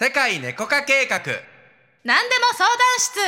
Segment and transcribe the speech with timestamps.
[0.00, 1.18] 世界猫化計画。
[2.04, 3.18] 何でも相談室。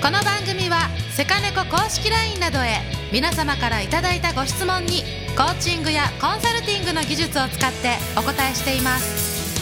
[0.00, 2.82] この番組はセカネコ公式 LINE などへ
[3.12, 5.02] 皆様からいただいたご質問に
[5.36, 9.58] コーチングやコンサルティングの技術を使ってお答えしています。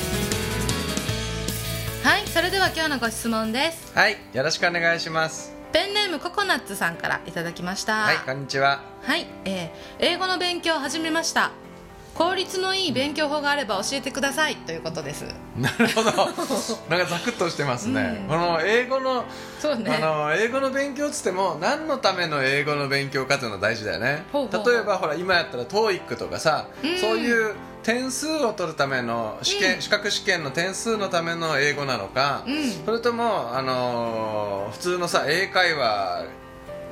[2.06, 3.94] はいそれでは今日のご質問です。
[3.94, 5.54] はいよろしくお願いします。
[5.72, 8.02] ペンネームココナッツさんからいただきました。
[8.02, 8.82] はいこんにちは。
[9.04, 11.50] はい、えー英語の勉強を始めました
[12.14, 15.24] 効率のいい勉強法があれば教えてくださいということです。
[15.58, 16.10] なるほど。
[16.88, 19.24] なんかザクッとしてますね、うんこの英語の
[19.60, 19.98] そうね。
[20.02, 24.24] あの英語の勉強っつっても何のための英語の勉強かっていうのが大事だよね。
[24.32, 26.98] 例えばほら今やったら TOEIC とかさ、うん。
[26.98, 32.72] そういう点数を取るための試験、資格試験の点数のための英語なのか、うん。
[32.86, 36.24] それとも、あのー普通のさ英会話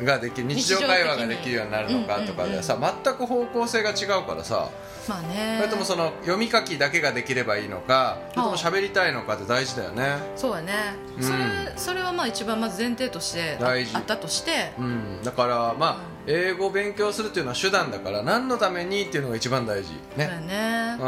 [0.01, 4.70] ができる日常会話ができるようになるのかとかでさ、全く方向性が違うからさ、
[5.09, 5.56] まあね。
[5.59, 10.16] それともその読み書きだけができればいいのかそれとも喋りたいのかって大事だよね。
[10.36, 10.73] そうやね、
[11.16, 11.23] うん。
[11.23, 11.39] それ
[11.77, 13.97] それはまあ一番まず前提としてあ大事。
[13.97, 14.72] あったとして。
[14.78, 19.92] うん、だからまあ英語を勉強するっていうのは手段だから何のためにっていうのが一番大事。
[20.17, 20.27] ね。
[20.47, 20.97] ね。
[20.98, 21.06] うん。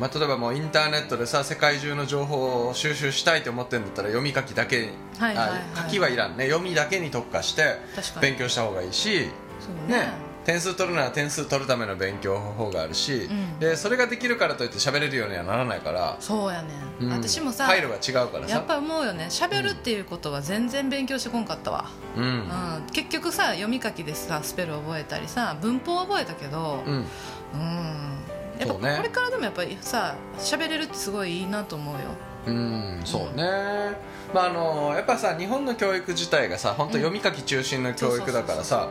[0.00, 4.80] まあ、例えばもうインターネットでさ世界中の情報を収集したいと思ってるんだったら読み書きだけ。
[4.80, 5.58] に、はいはいはい。
[5.74, 6.48] あ書きはいらんね。
[6.48, 7.76] 読みだけに特化して
[8.20, 9.28] 勉強した方がいいし。
[9.88, 9.98] ね。
[9.98, 13.58] ね点数取るなら点数取るための勉強方法があるし、ん。
[13.58, 16.68] でそれができるからといって喋れるようにはならないから、そうやね、
[17.00, 17.10] うん。
[17.10, 18.54] 私もさ回路が違うからさ。
[18.54, 19.26] やっぱり思うよね。
[19.28, 22.24] 喋るっていうことは全然勉強してこんかったわ、うん。
[22.24, 26.94] うん、結局さ読み書きでさスペル覚えたりさ文法覚えたけどうん。
[26.94, 27.06] うん。
[28.60, 28.94] やっぱそうね。
[28.96, 32.00] これからでもやっぱりさ喋れるってすごいいいなと思うよ
[32.46, 33.44] うんそうね、
[34.32, 38.88] まああのやっぱさ日本の教育自体がさ本当読み書き中心の教育だからさ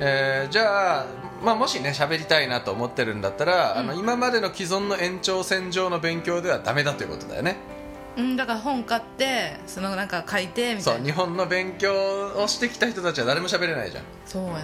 [0.00, 1.06] えーじゃあ、
[1.42, 7.56] まあ、もしね喋りたいなと思ってるんだったら、あの今までの既存の延長線上の勉強ではダメだということだよね
[8.18, 10.98] うん、だから本買ってそのなんか書いてみたいな。
[10.98, 11.94] そう日本の勉強
[12.36, 14.60] をしてきた人たちは誰も喋れないじゃん、そうやね、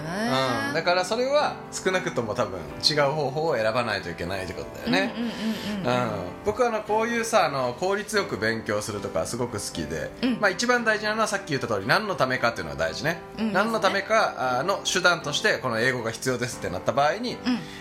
[0.68, 2.58] うん、だからそれは少なくとも多分
[2.88, 6.10] 違う方法を選ばないといけないってことだよね、うんうんうんうん、
[6.44, 10.38] 僕はあのこういうさあの効率よく勉強するとかすごく好きで、うん。
[10.40, 17.38] まあ、一番大事なのはさっき言った通り何のためかっていうのが大事ね、うん何のためかあの手段としてこの英語が必要ですってなった場合に、うん。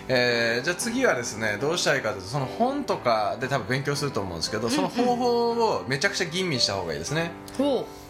[0.08, 7.30] えーじゃあ次はですねどうしたらいいかというとその本とかで多分勉強すると思うんですけどその方法をめちゃくちゃ吟味した方がいいですね。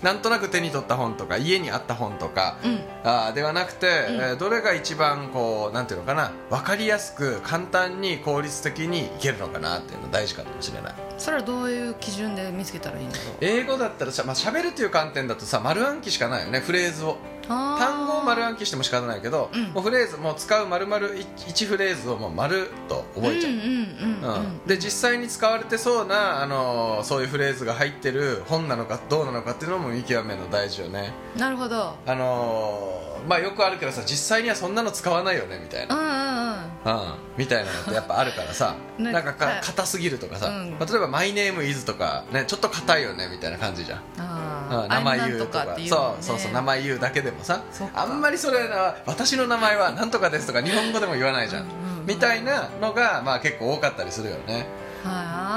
[0.03, 2.81] なんとなく手に取った本とか家にあった本とか、ううん。
[3.05, 10.95] あーではなくて、えーどれが一番こうなんていうのかな分かりやすく簡単に効率的にいけるのかなっていうの大事かもしれない。
[11.17, 13.37] それはどういう基準で見つけたらいいんだろう。
[13.41, 17.17] 英語だったらさ、まあ、喋るという観点だとさ丸暗記しかないよねフレーズを。
[17.47, 19.65] 単語を丸暗記しても仕方ないけど、うん。
[19.73, 23.75] もうフレーズもう使う丸々1フレーズをもう丸と覚えちゃう、うんうんうん
[24.23, 24.67] うん、うん。
[24.67, 31.13] で実際に使われてそうな、あのーそういうフレーズが入ってる本なのかどうなのかっていうのも見極めるの大事よね。
[31.37, 31.95] なるほど。
[32.07, 37.03] あのーまあよくあるけどさ実際にはそんなの使わないよねみたいな、うんうんうん。
[37.03, 38.75] うん、みたいなのってやっぱあるからさ。
[38.99, 40.77] ねなんかかはい硬すぎるとかさ、うん。
[40.79, 44.01] まあ例えば「マイネームイズとか、ね、ちょっと硬いよねみたいな感じじゃん。
[44.19, 45.65] あん名前言うとか。
[45.65, 47.61] なんっていうそうそうそう名前言うだけでもさ
[47.95, 54.65] あんまりそれな私の名前はなんとかですとか日本語でも言わないじゃんうんみたいなのがまあ結構多かったりするよねはい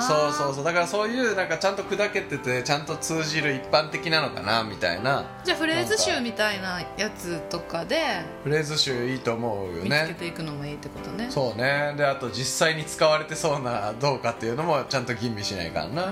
[0.02, 0.64] そうそううそう。
[0.64, 5.26] だからそういうなんかちゃんと砕けててちゃんと通じる一般的なのかなみたいな。
[5.44, 11.28] じゃあフレーズ集みたいなやつとかでフレーズ集いいと思うよ見つけねていくのもいいってことね。
[11.30, 11.94] そうね。
[11.98, 16.12] であと実際に使われてそうなどうかっていうのもちゃんと吟味しないからな、うん。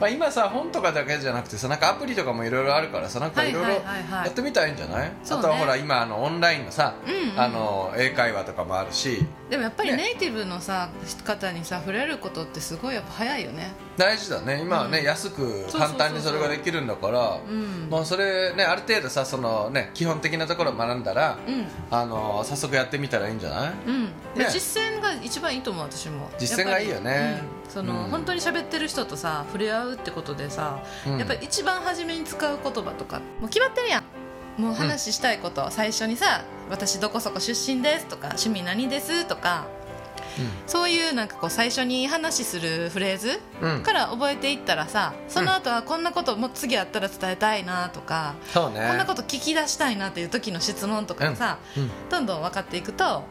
[0.00, 5.44] まあ、今さ本とかだけじゃなくてさなんかアプリとかもいろいろあるからさなんかいろいろやってみたらいいんじゃない、そうね。
[5.44, 6.94] あとはほら今あのオンラインのさ、
[7.36, 9.24] あの英会話とかもあるし。
[9.50, 9.96] でもやっぱりね。
[9.96, 10.90] ネイティブのさ
[11.24, 13.72] 方にさ触れることってすごいやっぱ早いよね。
[13.96, 14.60] 大事だね。
[14.62, 15.04] 今はね、うん。
[15.04, 17.38] 安く簡単にそれができるんだから。
[17.46, 17.88] うん。
[17.90, 21.66] もうそれねある程度さそのね基本的なところを学んだら、うん。
[21.90, 23.72] あの早速やってみたらいいんじゃない？
[23.86, 24.06] うん。
[24.34, 26.30] でね実践が一番いいと思う私も。
[26.38, 27.42] 実践がいいよね。
[27.68, 28.10] その、うん。
[28.10, 31.18] 本当に喋ってる人とさ触れ合うってことでさ、うん。
[31.18, 34.04] やっぱり一番初めに使う言葉とかもう決まってるやん。
[34.56, 39.66] もう話したいこと、最初にさ「私どこそこ出身です」とか「趣味何です」とか
[40.66, 43.40] そういうなんかこう最初に話するフレーズ
[43.82, 51.90] から覚えていったらさその後はこんなこともう次あったら伝えたいなとか、こんなこと聞き出したいなっていう時の質問とかがさ、うん。
[52.10, 53.24] どんどん分かっていくと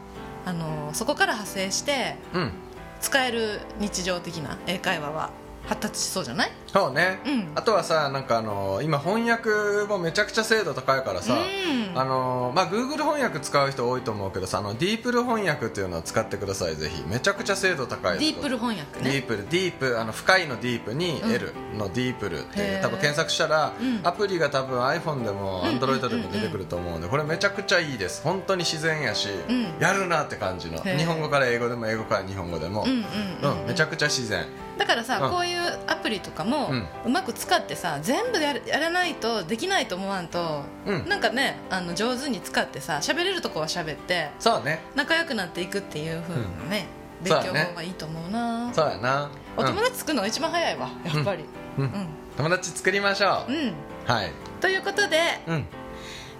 [0.46, 2.52] あのそこから派生してうん。
[3.00, 5.30] 使える日常的な英会話は
[5.66, 6.52] 発達しそうじゃない？
[6.66, 7.52] そうね、うん。
[7.54, 9.50] あとはさなんかあの今翻訳
[9.88, 11.98] もめちゃくちゃ精度高いからさ、うん。
[11.98, 17.02] あのまあ Google 翻訳使う人多いと思うけどさあのディープル翻訳っていうのを使ってくださいぜひ。
[17.08, 19.10] めちゃくちゃ精度高いディープル翻訳ね。
[19.10, 19.48] ディープル。
[19.48, 21.32] ディープあの深いのディープにうん。
[21.32, 22.82] L のディープルっていう、へー。
[22.82, 24.00] 多分検索したら、うん。
[24.06, 25.78] アプリが多分 iPhone でもうん。
[25.78, 28.22] Android でも出てくると思うんでこれめちゃくちゃいいです。
[28.22, 29.78] 本当に自然やし、うん。
[29.80, 30.78] やるなって感じの。
[30.82, 33.04] 日本語から英語でも英語から日本語でも、うんうん
[33.42, 34.44] うん、うんめちゃくちゃ自然
[34.78, 35.30] だからさ、うん。
[35.30, 36.86] こういうアプリとかも、うん。
[37.06, 41.08] うまく使ってさ全部やらないとできないと思わんと、うん。
[41.08, 44.80] なんかねあの上手に使ってさ喋れるとこは喋ってそうね。
[44.94, 46.32] 仲良くなっていくっていうふう
[46.64, 46.86] なね、
[47.20, 47.24] うん。
[47.24, 48.72] 勉強法がいいと思うな。
[48.72, 49.30] そうやな。
[49.56, 51.44] お友達作るのが一番早いわやっぱり。
[51.78, 52.08] うん、ううんん。
[52.36, 53.72] 友達作りましょう、うん、
[54.06, 54.32] はい。
[54.60, 55.66] ということで、うん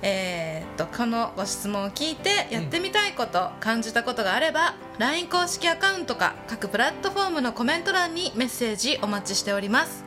[0.06, 10.04] えーっとこのご質問を聞いてやってみたいこと、感じたことがあれば LINE 公式アカウントか各プラットフォームのコメント欄にメッセージお待ちしております。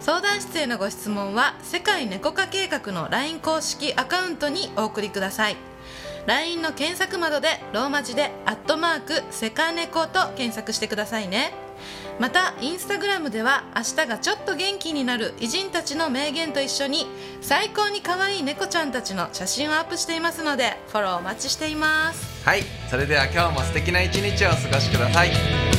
[0.00, 5.67] 相談室へのご質問は世界猫化計画の LINE 公式アカウントにお送りください。
[6.28, 11.54] LINE の検索窓でローマ字で「アットマークセカネコ」と検索してくださいね。
[12.20, 17.06] またインスタグラムでは明日がちょっと元気になる偉人たちの名言と一緒に
[17.40, 22.26] 最高に可愛い猫ちゃんたちの写真をアップしていますのでフォローお待ちしています。
[22.44, 22.64] はい。
[22.90, 25.77] それでは今日も素敵な一日をお過ごしください。